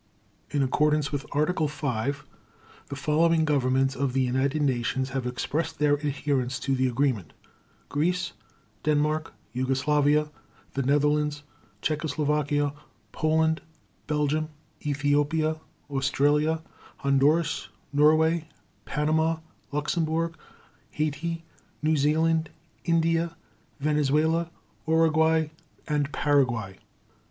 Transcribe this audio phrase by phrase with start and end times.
[0.49, 2.25] In accordance with Article 5,
[2.87, 7.33] the following Governments of the United Nations have expressed their adherence to the Agreement:
[7.87, 8.33] Greece,
[8.81, 10.31] Denmark, Yugoslavia,
[10.73, 11.43] the Netherlands,
[11.83, 12.73] Czechoslovakia,
[13.11, 13.61] Poland,
[14.07, 14.49] Belgium,
[14.83, 16.63] Ethiopia, Australia,
[16.97, 18.47] Honduras, Norway,
[18.85, 19.37] Panama,
[19.71, 20.35] Luxembourg,
[20.89, 21.43] Haiti,
[21.83, 22.49] New Zealand,
[22.85, 23.37] India,
[23.79, 24.49] Venezuela,
[24.87, 25.49] Uruguay,
[25.87, 26.79] and Paraguay.